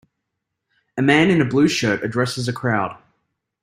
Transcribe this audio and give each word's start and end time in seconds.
A 0.97 1.01
man 1.03 1.29
in 1.29 1.41
a 1.41 1.45
blue 1.45 1.67
shirt 1.67 2.03
addresses 2.03 2.47
a 2.47 2.53
crowd. 2.53 2.97